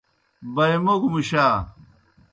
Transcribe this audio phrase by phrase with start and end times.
[0.53, 1.45] بائےموگوْ مُشا۔